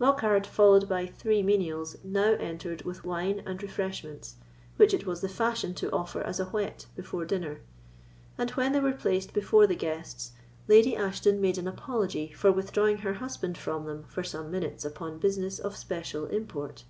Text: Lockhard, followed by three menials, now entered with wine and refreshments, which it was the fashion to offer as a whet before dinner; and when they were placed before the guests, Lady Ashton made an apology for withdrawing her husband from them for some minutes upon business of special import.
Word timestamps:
Lockhard, 0.00 0.44
followed 0.44 0.88
by 0.88 1.06
three 1.06 1.40
menials, 1.40 1.96
now 2.02 2.32
entered 2.40 2.82
with 2.82 3.04
wine 3.04 3.44
and 3.46 3.62
refreshments, 3.62 4.34
which 4.76 4.92
it 4.92 5.06
was 5.06 5.20
the 5.20 5.28
fashion 5.28 5.72
to 5.74 5.88
offer 5.92 6.20
as 6.20 6.40
a 6.40 6.46
whet 6.46 6.86
before 6.96 7.24
dinner; 7.24 7.60
and 8.36 8.50
when 8.50 8.72
they 8.72 8.80
were 8.80 8.90
placed 8.90 9.32
before 9.32 9.68
the 9.68 9.76
guests, 9.76 10.32
Lady 10.66 10.96
Ashton 10.96 11.40
made 11.40 11.58
an 11.58 11.68
apology 11.68 12.32
for 12.32 12.50
withdrawing 12.50 12.98
her 12.98 13.14
husband 13.14 13.56
from 13.56 13.84
them 13.84 14.02
for 14.08 14.24
some 14.24 14.50
minutes 14.50 14.84
upon 14.84 15.20
business 15.20 15.60
of 15.60 15.76
special 15.76 16.26
import. 16.26 16.82